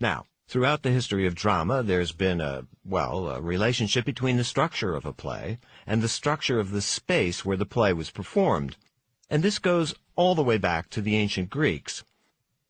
[0.00, 4.94] Now, throughout the history of drama, there's been a, well, a relationship between the structure
[4.94, 8.78] of a play and the structure of the space where the play was performed.
[9.28, 12.02] And this goes all the way back to the ancient Greeks.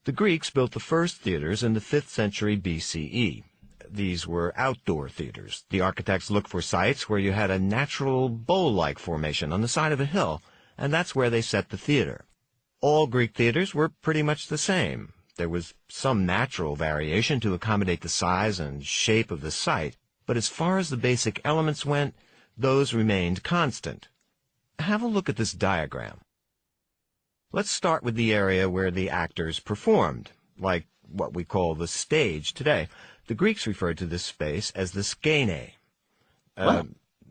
[0.05, 3.45] The Greeks built the first theaters in the 5th century BCE.
[3.89, 5.65] These were outdoor theaters.
[5.71, 9.93] The architects looked for sites where you had a natural bowl-like formation on the side
[9.93, 10.43] of a hill,
[10.77, 12.25] and that's where they set the theater.
[12.81, 15.13] All Greek theaters were pretty much the same.
[15.41, 20.37] There was some natural variation to accommodate the size and shape of the site, but
[20.37, 22.15] as far as the basic elements went,
[22.59, 24.09] those remained constant.
[24.81, 26.21] Have a look at this diagram.
[27.53, 32.53] Let's start with the area where the actors performed, like what we call the stage
[32.53, 32.89] today.
[33.27, 35.71] The Greeks referred to this space as the skene.
[36.55, 36.83] Uh,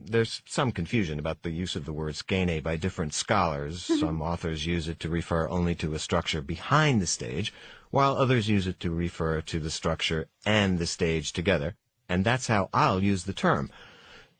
[0.05, 3.81] there's some confusion about the use of the word skene by different scholars.
[3.84, 7.53] some authors use it to refer only to a structure behind the stage,
[7.91, 11.75] while others use it to refer to the structure and the stage together,
[12.08, 13.69] and that's how I'll use the term,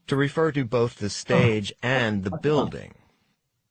[0.08, 2.96] to refer to both the stage and the building.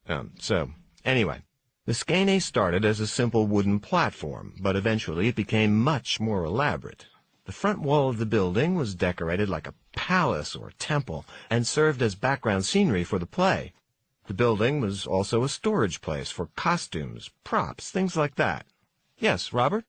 [0.08, 0.70] Um, so,
[1.04, 1.42] anyway,
[1.84, 7.06] the skene started as a simple wooden platform, but eventually it became much more elaborate.
[7.48, 12.02] The front wall of the building was decorated like a palace or temple and served
[12.02, 13.72] as background scenery for the play.
[14.26, 18.66] The building was also a storage place for costumes, props, things like that.
[19.16, 19.86] Yes, Robert?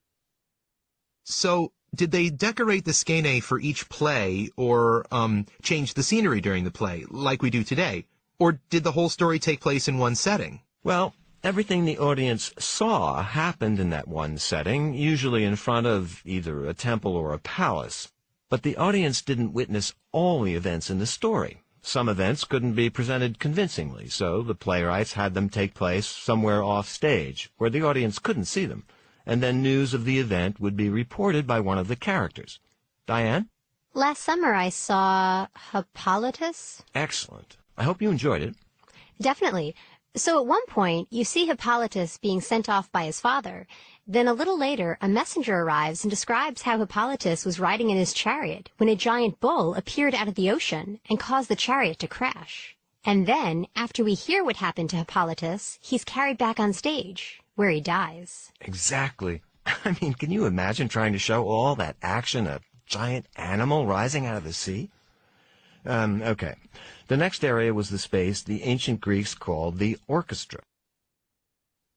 [1.25, 6.63] So, did they decorate the skene for each play or um, change the scenery during
[6.63, 8.05] the play, like we do today?
[8.39, 10.61] Or did the whole story take place in one setting?
[10.81, 16.65] Well, everything the audience saw happened in that one setting, usually in front of either
[16.65, 18.11] a temple or a palace.
[18.49, 21.63] But the audience didn't witness all the events in the story.
[21.81, 26.89] Some events couldn't be presented convincingly, so the playwrights had them take place somewhere off
[26.89, 28.85] stage, where the audience couldn't see them
[29.29, 32.59] and then news of the event would be reported by one of the characters.
[33.05, 33.47] Diane?
[33.93, 36.81] Last summer I saw Hippolytus.
[36.95, 37.57] Excellent.
[37.77, 38.55] I hope you enjoyed it.
[39.21, 39.75] Definitely.
[40.15, 43.67] So at one point, you see Hippolytus being sent off by his father.
[44.07, 48.11] Then a little later, a messenger arrives and describes how Hippolytus was riding in his
[48.11, 52.07] chariot when a giant bull appeared out of the ocean and caused the chariot to
[52.07, 52.75] crash.
[53.05, 57.69] And then, after we hear what happened to Hippolytus, he's carried back on stage where
[57.69, 58.51] he dies.
[58.61, 59.43] Exactly.
[59.65, 64.25] I mean, can you imagine trying to show all that action, a giant animal rising
[64.25, 64.89] out of the sea?
[65.85, 66.55] Um, okay.
[67.07, 70.61] The next area was the space the ancient Greeks called the orchestra.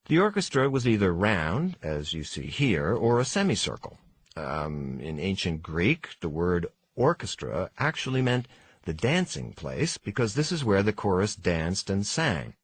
[0.07, 3.99] The orchestra was either round, as you see here, or a semicircle.
[4.37, 6.67] Um, in ancient Greek, the word
[6.97, 8.49] orchestra actually meant
[8.85, 12.55] the dancing place because this is where the chorus danced and sang.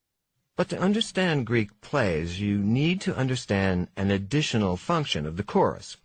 [0.57, 5.97] But to understand Greek plays, you need to understand an additional function of the chorus.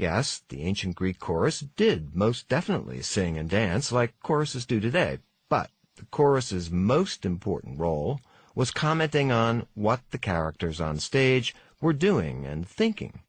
[0.00, 5.18] Yes, the ancient Greek chorus did most definitely sing and dance like choruses do today,
[5.50, 8.22] but the chorus's most important role
[8.54, 13.20] was commenting on what the characters on stage were doing and thinking.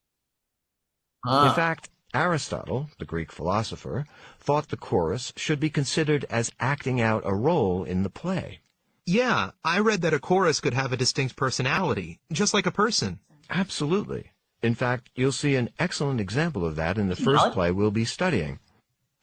[1.26, 1.50] Ah.
[1.50, 4.06] In fact, Aristotle, the Greek philosopher,
[4.40, 8.62] thought the chorus should be considered as acting out a role in the play.
[9.06, 13.20] Yeah, I read that a chorus could have a distinct personality, just like a person.
[13.50, 14.32] Absolutely.
[14.62, 18.06] In fact, you'll see an excellent example of that in the first play we'll be
[18.06, 18.60] studying.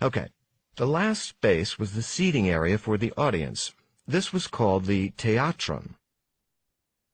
[0.02, 0.28] Okay,
[0.76, 3.72] the last space was the seating area for the audience.
[4.06, 5.94] This was called the theatron.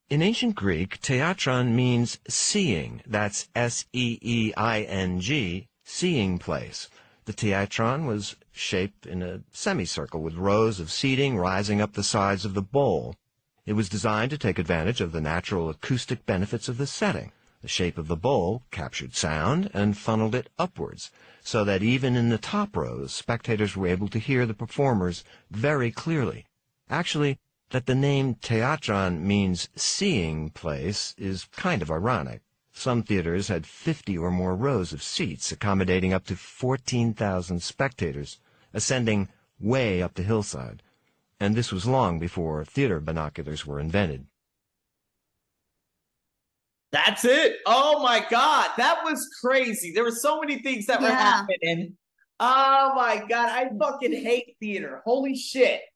[0.08, 3.02] In ancient Greek, theatron means seeing.
[3.06, 4.08] That's S-E-E-I-N-G,
[5.82, 6.88] seeing place.
[7.24, 12.44] The theatron was shaped in a semicircle with rows of seating rising up the sides
[12.44, 13.16] of the bowl.
[13.66, 17.32] It was designed to take advantage of the natural acoustic benefits of the setting.
[17.64, 21.10] The shape of the bowl captured sound and funneled it upwards,
[21.42, 25.90] so that even in the top rows, spectators were able to hear the performers very
[25.90, 26.44] clearly.
[26.90, 27.38] Actually,
[27.70, 32.42] that the name theatron means seeing place is kind of ironic.
[32.74, 38.38] Some theaters had 50 or more rows of seats, accommodating up to 14,000 spectators,
[38.74, 40.82] ascending way up the hillside.
[41.40, 44.26] And this was long before theater binoculars were invented.
[46.94, 47.56] That's it.
[47.66, 48.70] Oh my God.
[48.76, 49.90] That was crazy.
[49.90, 51.08] There were so many things that yeah.
[51.08, 51.96] were happening.
[52.38, 53.48] Oh my God.
[53.48, 55.02] I fucking hate theater.
[55.04, 55.82] Holy shit.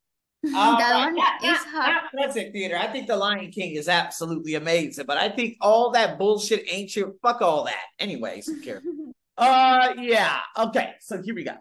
[0.55, 2.03] Uh, that one not, is hot.
[2.13, 2.77] Not theater.
[2.77, 7.15] I think The Lion King is absolutely amazing, but I think all that bullshit ancient
[7.21, 7.83] fuck all that.
[7.99, 8.81] Anyways, who cares?
[9.37, 10.39] uh, yeah.
[10.57, 11.55] Okay, so here we go.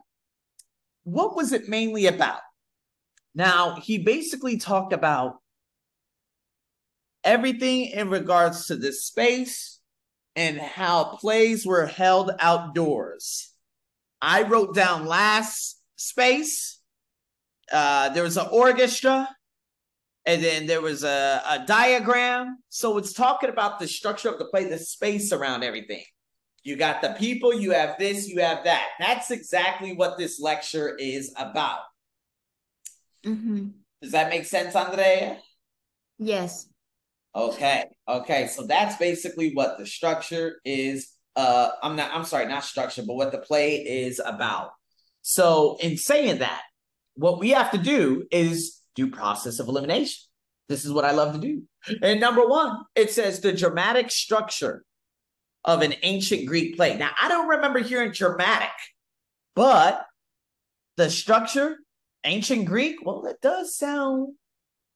[1.02, 2.38] What was it mainly about?
[3.34, 5.38] Now he basically talked about
[7.28, 9.80] everything in regards to the space
[10.34, 13.52] and how plays were held outdoors.
[14.22, 16.80] I wrote down last space.
[17.70, 19.28] Uh, there was an orchestra,
[20.24, 22.56] and then there was a, a diagram.
[22.70, 26.04] So it's talking about the structure of the play, the space around everything.
[26.64, 28.86] You got the people, you have this, you have that.
[28.98, 31.80] That's exactly what this lecture is about.
[33.24, 33.68] Mm-hmm.
[34.00, 35.38] Does that make sense, Andrea?
[36.18, 36.68] Yes.
[37.38, 37.84] Okay.
[38.08, 38.46] Okay.
[38.48, 41.12] So that's basically what the structure is.
[41.36, 44.70] Uh, I'm not, I'm sorry, not structure, but what the play is about.
[45.22, 46.62] So in saying that,
[47.14, 50.24] what we have to do is do process of elimination.
[50.68, 51.62] This is what I love to do.
[52.02, 54.84] And number one, it says the dramatic structure
[55.64, 56.96] of an ancient Greek play.
[56.96, 58.70] Now, I don't remember hearing dramatic,
[59.54, 60.04] but
[60.96, 61.76] the structure,
[62.24, 64.34] ancient Greek, well, it does sound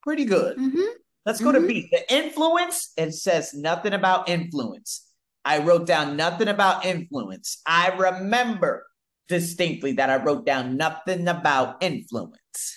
[0.02, 0.58] pretty good.
[0.58, 0.92] Mm-hmm.
[1.24, 1.62] Let's go mm-hmm.
[1.62, 1.88] to B.
[1.90, 5.08] The influence, it says nothing about influence.
[5.44, 7.60] I wrote down nothing about influence.
[7.66, 8.86] I remember
[9.28, 12.76] distinctly that I wrote down nothing about influence.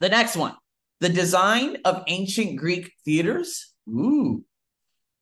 [0.00, 0.54] The next one,
[1.00, 3.72] the design of ancient Greek theaters.
[3.88, 4.44] Ooh.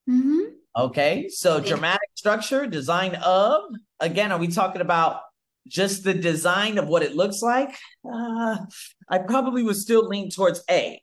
[0.08, 0.40] Mm-hmm.
[0.74, 3.62] Okay, so dramatic structure, design of.
[4.00, 5.20] Again, are we talking about
[5.68, 7.76] just the design of what it looks like?
[8.10, 8.56] Uh,
[9.08, 11.01] I probably would still lean towards A.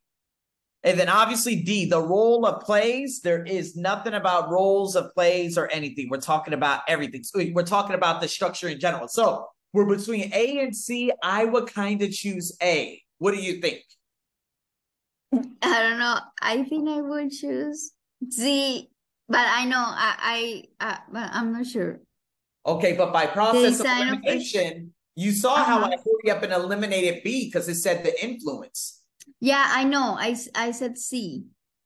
[0.84, 3.20] And then obviously D, the role of plays.
[3.22, 6.08] There is nothing about roles of plays or anything.
[6.10, 7.24] We're talking about everything.
[7.24, 9.08] So we're talking about the structure in general.
[9.10, 11.12] So we're between A and C.
[11.22, 13.02] I would kind of choose A.
[13.18, 13.82] What do you think?
[15.34, 16.20] I don't know.
[16.42, 17.92] I think I would choose
[18.32, 18.90] Z,
[19.28, 22.00] but I know I I uh, but I'm not sure.
[22.66, 25.66] Okay, but by process of elimination, you saw uh-huh.
[25.66, 28.99] how I hurry up and eliminated B because it said the influence.
[29.40, 30.18] Yeah, I know.
[30.20, 31.46] I, I said C.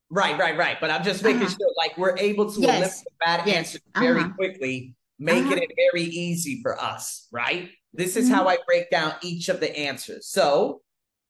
[0.09, 0.77] Right, right, right.
[0.79, 1.55] But I'm just making uh-huh.
[1.59, 2.77] sure, like, we're able to yes.
[2.77, 3.55] eliminate bad yes.
[3.55, 4.33] answers very uh-huh.
[4.33, 5.61] quickly, making uh-huh.
[5.61, 7.69] it very easy for us, right?
[7.93, 8.35] This is mm-hmm.
[8.35, 10.27] how I break down each of the answers.
[10.27, 10.81] So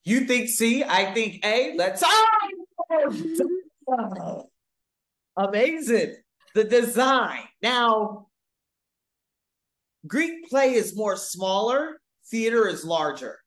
[0.05, 1.75] you think C, I think A.
[1.77, 2.97] Let's oh!
[5.37, 6.15] amazing.
[6.55, 7.43] The design.
[7.61, 8.27] Now,
[10.05, 13.39] Greek play is more smaller, theater is larger.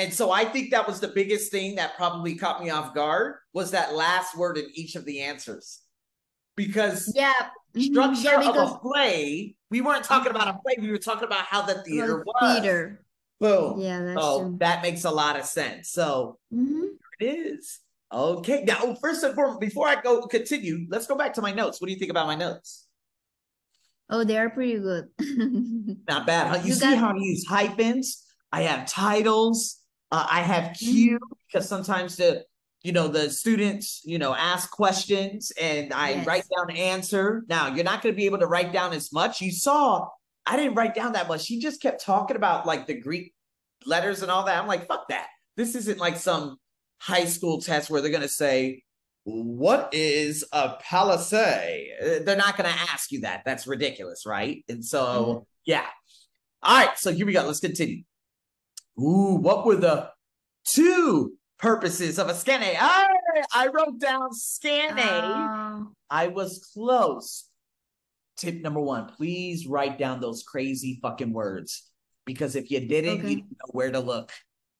[0.00, 3.34] And so I think that was the biggest thing that probably caught me off guard
[3.52, 5.80] was that last word in each of the answers.
[6.56, 7.34] Because yeah,
[7.74, 7.82] mm-hmm.
[7.82, 11.24] structure yeah, because, of a play, we weren't talking about a play, we were talking
[11.24, 12.62] about how the theater was.
[12.62, 13.04] Theater.
[13.40, 13.78] Boom.
[13.78, 14.56] Yeah, that's oh, true.
[14.60, 15.90] that makes a lot of sense.
[15.90, 16.84] So mm-hmm.
[17.20, 17.80] it is.
[18.10, 18.64] Okay.
[18.64, 21.78] Now, first and foremost, before I go continue, let's go back to my notes.
[21.78, 22.86] What do you think about my notes?
[24.08, 25.08] Oh, they are pretty good.
[26.08, 26.48] Not bad.
[26.48, 26.58] Huh?
[26.62, 28.24] You, you see got- how I use hyphens?
[28.50, 29.79] I have titles.
[30.10, 31.24] Uh, I have Q mm-hmm.
[31.46, 32.44] because sometimes the
[32.82, 36.26] you know the students you know ask questions and I yes.
[36.26, 37.44] write down answer.
[37.48, 39.40] Now you're not going to be able to write down as much.
[39.40, 40.08] You saw
[40.46, 41.42] I didn't write down that much.
[41.42, 43.34] She just kept talking about like the Greek
[43.86, 44.60] letters and all that.
[44.60, 45.28] I'm like, fuck that.
[45.56, 46.56] This isn't like some
[46.98, 48.82] high school test where they're going to say,
[49.24, 51.88] what is a palisade?
[52.02, 53.42] Uh, they're not going to ask you that.
[53.44, 54.64] That's ridiculous, right?
[54.68, 55.38] And so, mm-hmm.
[55.66, 55.86] yeah.
[56.62, 56.98] All right.
[56.98, 57.42] So here we go.
[57.42, 58.02] Let's continue.
[59.00, 60.10] Ooh, what were the
[60.64, 62.76] two purposes of a skene?
[62.78, 63.06] I,
[63.54, 64.98] I wrote down skene.
[64.98, 65.84] Uh...
[66.10, 67.46] I was close.
[68.36, 71.90] Tip number one, please write down those crazy fucking words.
[72.26, 73.28] Because if you didn't, okay.
[73.28, 74.32] you didn't know where to look.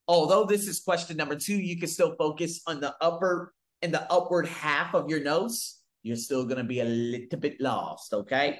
[0.07, 4.11] Although this is question number two, you can still focus on the upper and the
[4.11, 5.77] upward half of your nose.
[6.03, 8.59] You're still gonna be a little bit lost, okay?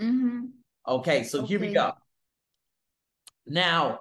[0.00, 0.46] Mm-hmm.
[0.86, 1.48] Okay, so okay.
[1.48, 1.92] here we go.
[3.46, 4.00] Now,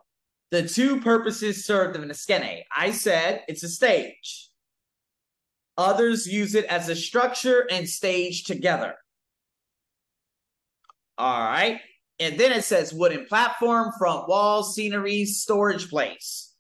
[0.51, 2.63] the two purposes served of an skene.
[2.75, 4.49] I said it's a stage.
[5.77, 8.95] Others use it as a structure and stage together.
[11.17, 11.79] All right.
[12.19, 16.53] And then it says wooden platform, front wall, scenery, storage place.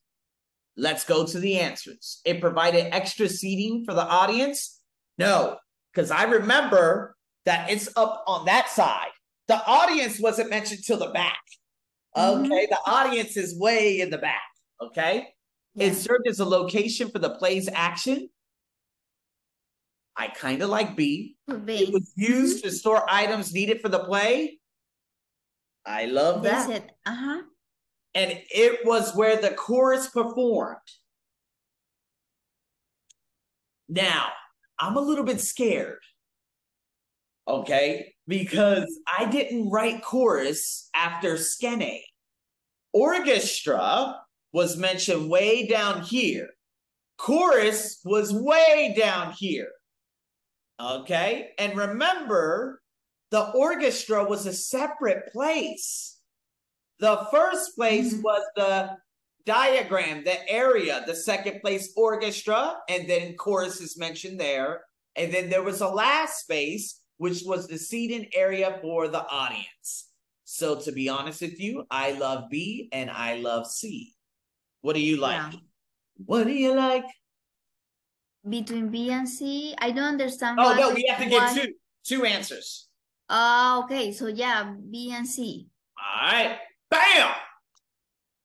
[0.77, 2.21] Let's go to the answers.
[2.23, 4.79] It provided extra seating for the audience?
[5.17, 5.57] No,
[5.93, 9.09] because I remember that it's up on that side.
[9.49, 11.41] The audience wasn't mentioned till the back.
[12.15, 12.45] Mm-hmm.
[12.45, 12.71] Okay, mm-hmm.
[12.71, 14.41] the audience is way in the back.
[14.81, 15.27] Okay,
[15.75, 15.87] yeah.
[15.87, 18.29] it served as a location for the play's action.
[20.17, 21.37] I kind of like B.
[21.65, 21.73] B.
[21.75, 22.69] It was used mm-hmm.
[22.69, 24.59] to store items needed for the play.
[25.85, 26.91] I love that.
[27.05, 27.41] Uh huh.
[28.15, 30.77] And it was where the chorus performed.
[33.87, 34.27] Now,
[34.79, 35.99] I'm a little bit scared.
[37.49, 42.03] Okay, because I didn't write chorus after skene.
[42.93, 44.21] Orchestra
[44.53, 46.49] was mentioned way down here.
[47.17, 49.71] Chorus was way down here.
[50.79, 51.51] Okay.
[51.57, 52.81] And remember,
[53.31, 56.19] the orchestra was a separate place.
[56.99, 58.21] The first place Mhm.
[58.21, 58.97] was the
[59.45, 64.85] diagram, the area, the second place orchestra, and then chorus is mentioned there.
[65.15, 70.07] And then there was a last space, which was the seating area for the audience.
[70.45, 74.15] So to be honest with you, I love B and I love C.
[74.81, 75.53] What do you like?
[75.53, 75.59] Yeah.
[76.25, 77.05] What do you like?
[78.47, 80.59] Between B and C, I don't understand.
[80.61, 81.73] Oh no, we have to get two
[82.05, 82.87] two answers.
[83.29, 84.13] Oh, okay.
[84.13, 85.67] So yeah, B and C.
[85.99, 86.57] All right.
[86.89, 87.31] Bam!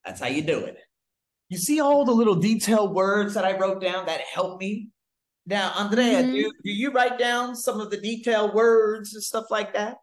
[0.05, 0.79] That's how you do it.
[1.49, 4.89] You see all the little detailed words that I wrote down that helped me?
[5.47, 6.33] Now, Andrea, Mhm.
[6.33, 9.99] do, do you write down some of the detailed words and stuff like that?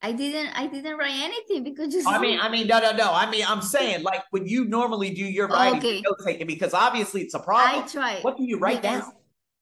[0.00, 3.12] I didn't I didn't write anything because you I mean, I mean, no, no, no.
[3.12, 6.00] I mean, I'm saying like when you normally do your writing, Okay.
[6.02, 7.82] note taking, because obviously it's a problem.
[7.84, 8.22] I tried.
[8.24, 9.12] What do you write down?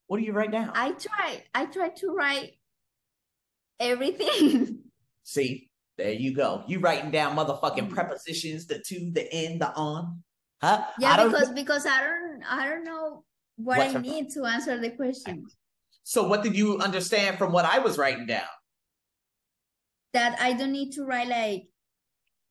[0.09, 0.71] What do you write down?
[0.75, 1.43] I tried.
[1.55, 2.59] I tried to write
[3.81, 4.79] everything.
[5.23, 6.65] See, there you go.
[6.69, 7.95] You writing down motherfucking Mhm.
[7.95, 10.23] prepositions, the to, the in, the on.
[10.63, 10.85] Huh?
[10.99, 13.25] Yeah, because because I don't I don't know
[13.57, 15.45] what What's I a- need to answer the question.
[16.05, 18.47] So what did you understand from what I was writing down?
[20.13, 21.69] That I don't need to write like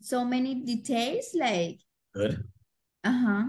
[0.02, 1.80] so many details, like
[2.14, 2.44] Good.
[3.04, 3.44] uh-huh.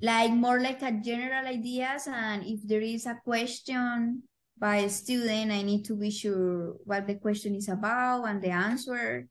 [0.00, 4.22] Like more like a general ideas, and if there is a question
[4.58, 8.48] by a student, I need to be sure what the question is about and the
[8.48, 9.28] answer,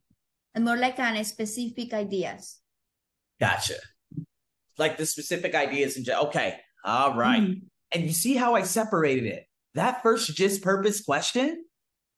[0.53, 2.61] and more like an specific ideas.
[3.39, 3.81] Gotcha.
[4.77, 6.61] Like the specific ideas and okay.
[6.83, 7.41] All right.
[7.41, 7.61] Mhm.
[7.91, 9.45] And you see how I separated it?
[9.75, 11.65] That first just purpose question,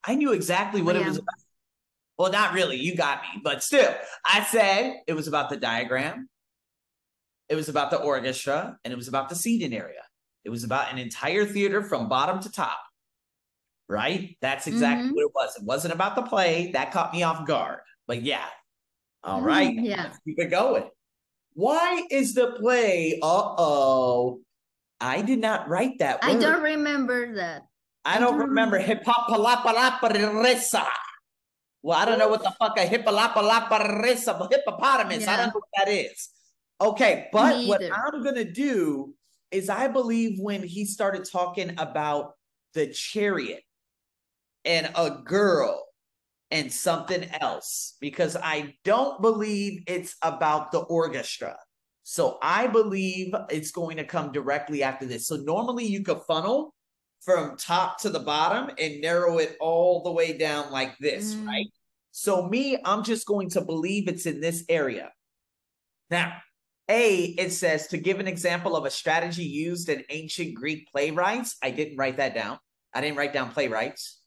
[0.04, 1.08] I knew exactly what it Yeah.
[1.08, 1.36] was about.
[2.18, 2.78] Well, not really.
[2.78, 6.30] You got me, but still, I said it was about the diagram.
[7.50, 10.04] It was about the orchestra and it was about the seating area.
[10.44, 12.80] It was about an entire theater from bottom to top.
[13.90, 14.38] Right?
[14.42, 15.16] That's exactly Mhm.
[15.16, 15.56] what it was.
[15.58, 16.72] It wasn't about the play.
[16.72, 17.82] That caught me off guard.
[18.08, 18.48] But yeah.
[19.24, 19.74] All right.
[19.76, 20.04] Yeah.
[20.04, 20.90] Let's keep it going.
[21.54, 23.20] Why is the play?
[23.22, 24.42] Uh oh.
[25.02, 26.32] I did not write that word.
[26.32, 27.64] I don't remember that.
[28.06, 29.30] I I don't don't remember hip hop.
[31.84, 35.28] Well, I don't know what the fuck a hippalapalaparisa, hippopotamus.
[35.28, 36.30] I don't know what that is.
[36.80, 37.94] Okay, but Me what either.
[37.94, 39.16] I'm gonna do
[39.52, 42.34] is I believe when he started talking about
[42.74, 43.64] the chariot
[44.64, 45.86] and a girl
[46.52, 51.58] and something else, because I don't believe it's about the orchestra.
[52.04, 55.28] So I believe it's going to come directly after this.
[55.28, 56.74] So normally you could funnel
[57.22, 61.48] from top to the bottom and narrow it all the way down like this, Mm.
[61.48, 61.68] right?
[62.12, 65.12] So me, I'm just going to believe it's in this area.
[66.10, 66.34] Now,
[66.90, 71.56] A, it says to give an example of a strategy used in ancient Greek playwrights.
[71.62, 72.58] I didn't write that down.
[72.94, 74.20] I didn't write down playwrights.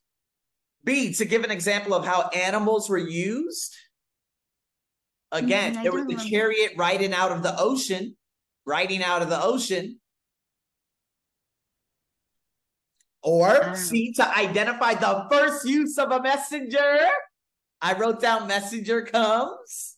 [0.84, 3.74] B, to give an example of how animals were used.
[5.32, 8.16] Again, Mm, there was the chariot riding out of the ocean,
[8.64, 10.00] riding out of the ocean.
[13.22, 17.00] Or C, to identify the first use of a messenger.
[17.80, 19.96] I wrote down messenger comes.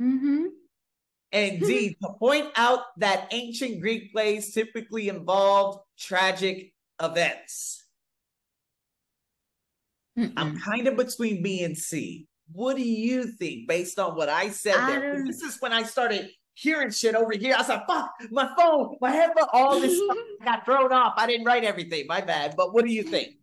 [0.00, 0.46] Mm-hmm.
[1.32, 7.84] And D, to point out that ancient Greek plays typically involved tragic events.
[10.36, 12.27] I'm kind of between B and C.
[12.52, 15.24] What do you think based on what I said I there?
[15.26, 17.54] This is when I started hearing shit over here.
[17.54, 21.14] I was like, fuck, my phone, my headphone, all this stuff got thrown off.
[21.16, 22.54] I didn't write everything, my bad.
[22.56, 23.36] But what do you think?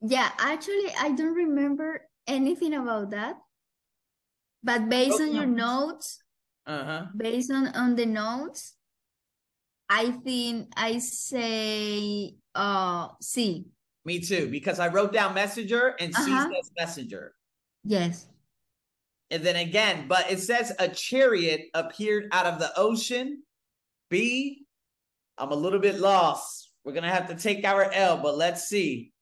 [0.00, 3.36] Yeah, actually, I don't remember anything about that.
[4.62, 6.22] But based on your notes,
[6.66, 7.06] Uh-huh.
[7.16, 8.76] based on on the notes,
[9.88, 13.66] I think I say uh C.
[14.04, 16.48] Me too, because I wrote down messenger and C Uh-huh.
[16.48, 17.34] says messenger.
[17.84, 18.26] Yes.
[19.30, 23.42] And then again, but it says a chariot appeared out of the ocean.
[24.08, 24.66] B,
[25.38, 26.72] I'm a little bit lost.
[26.84, 29.12] We're gonna have to take our L, but let's see.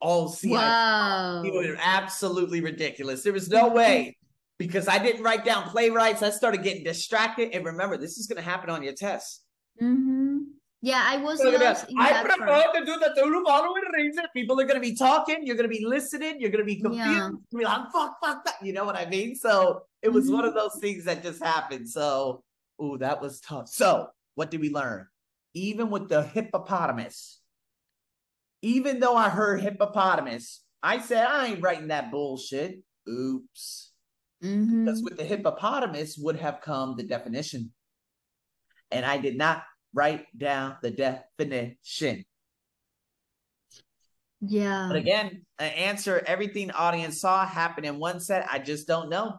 [0.00, 1.42] Oh, see, I Wow.
[1.42, 3.22] You were absolutely ridiculous.
[3.22, 4.16] There was no way
[4.58, 6.22] because I didn't write down playwrights.
[6.22, 7.50] I started getting distracted.
[7.54, 9.42] And remember, this is going to happen on your test.
[9.80, 10.38] Mm-hmm.
[10.82, 11.90] Yeah, I was Look at lost that.
[11.90, 12.38] in I that part.
[12.40, 14.24] prefer to do the following reason.
[14.34, 15.40] People are going to be talking.
[15.42, 16.40] You're going to be listening.
[16.40, 17.06] You're going to be confused.
[17.06, 17.12] Yeah.
[17.16, 18.54] You're gonna be like, fuck, fuck, that.
[18.62, 19.34] You know what I mean?
[19.34, 20.48] So it was one Mhm.
[20.48, 21.86] of those things that just happened.
[21.88, 22.42] So,
[22.82, 23.68] ooh, that was tough.
[23.68, 25.06] So, what did we learn?
[25.52, 27.40] Even with the hippopotamus,
[28.62, 32.82] even though I heard hippopotamus, I said, I ain't writing that bullshit.
[33.06, 33.92] Oops.
[34.42, 34.84] Mhm.
[34.86, 37.72] Because with the hippopotamus would have come the definition.
[38.90, 42.24] And I did not write down the definition.
[44.40, 44.86] Yeah.
[44.88, 48.46] But again, an answer everything audience saw happen in one set.
[48.50, 49.34] I just don't know.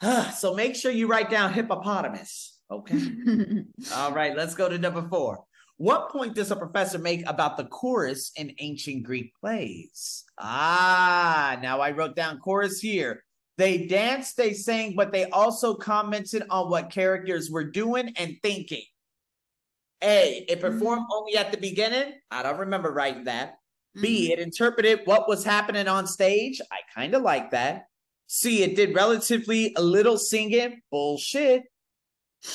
[0.36, 2.58] so make sure you write down hippopotamus.
[2.70, 3.00] Okay.
[3.94, 5.44] All right, let's go to number four.
[5.76, 10.24] What point does a professor make about the chorus in ancient Greek plays?
[10.38, 13.24] Ah, now I wrote down chorus here.
[13.56, 18.82] They danced, they sang, but they also commented on what characters were doing and thinking.
[20.02, 20.60] A, it mm-hmm.
[20.60, 22.14] performed only at the beginning.
[22.30, 23.58] I don't remember writing that.
[24.00, 24.32] B, mm-hmm.
[24.32, 26.60] it interpreted what was happening on stage.
[26.72, 27.86] I kind of like that.
[28.26, 30.80] C, it did relatively a little singing.
[30.90, 31.62] Bullshit.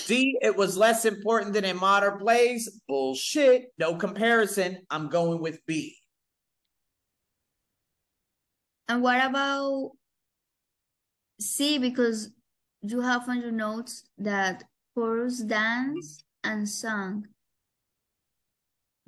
[0.05, 2.81] D, it was less important than in modern plays.
[2.87, 3.71] Bullshit.
[3.77, 4.79] No comparison.
[4.89, 5.95] I'm going with B.
[8.89, 9.91] And what about
[11.39, 11.77] C?
[11.77, 12.31] Because
[12.81, 14.63] you have on your notes that
[14.95, 17.27] chorus dance and song.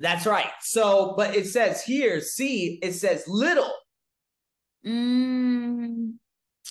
[0.00, 0.50] That's right.
[0.60, 3.72] So, but it says here, see, it says little.
[4.84, 6.14] Mm,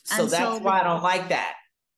[0.04, 1.54] So that's so why I don't like that.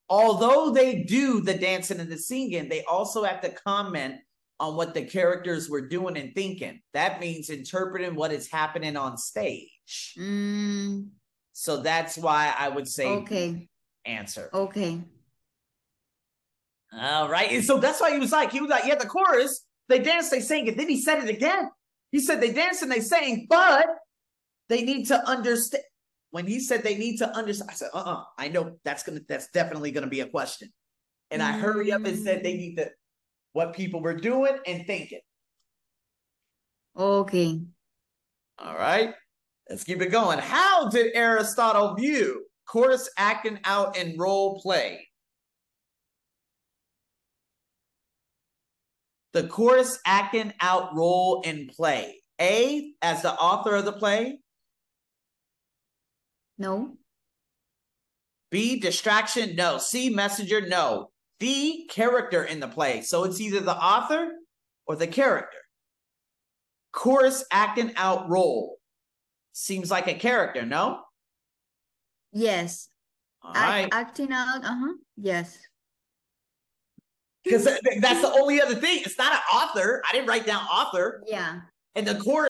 [0.10, 4.18] Although they do the dancing and the singing, they also have to comment
[4.60, 6.82] on what the characters were doing and thinking.
[6.94, 10.14] That means interpreting what is happening on stage.
[10.18, 11.08] mm,
[11.54, 13.68] So that's why I would say okay,
[14.06, 14.50] answer.
[14.54, 15.02] okay.
[16.96, 17.52] All right.
[17.52, 20.32] And so that's why he was like, he was like, yeah, the chorus, they danced,
[20.32, 20.78] they sang it.
[20.78, 21.70] Then he said it again.
[22.12, 23.88] He said they danced and they sang, but
[24.70, 25.84] they need to understand.
[26.30, 29.50] When he said they need to understand, I said, uh-uh, I know that's gonna that's
[29.50, 30.70] definitely gonna be a question.
[31.30, 32.90] And I hurry up and said they need to
[33.54, 35.22] what people were doing and thinking.
[36.98, 37.62] Okay.
[38.60, 39.14] All right.
[39.74, 40.38] Let's keep it going.
[40.38, 45.08] How did Aristotle view chorus acting out in role play?
[49.32, 52.22] The chorus acting out role in play.
[52.40, 54.42] A, as the author of the play.
[56.60, 56.96] No.
[58.52, 59.56] B, distraction.
[59.56, 59.80] No.
[59.80, 60.62] C, messenger.
[60.62, 61.10] No.
[61.40, 63.02] D, character in the play.
[63.02, 64.34] So it's either the author
[64.86, 65.58] or the character.
[66.92, 68.78] Chorus acting out role.
[69.54, 71.02] Seems like a character, no?
[72.32, 72.90] Yes.
[73.42, 74.64] All Act- acting out.
[74.66, 74.94] Uh-huh.
[75.16, 75.58] Yes.
[77.44, 79.02] Because that's the only other thing.
[79.06, 80.02] It's not an author.
[80.10, 81.22] I didn't write down author.
[81.28, 81.60] Yeah.
[81.96, 82.24] And the chorus